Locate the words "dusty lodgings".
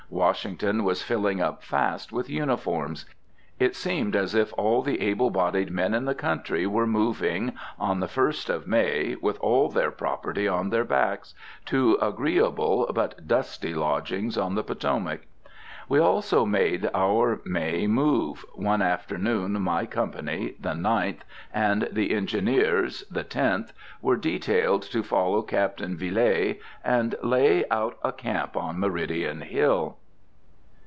13.25-14.37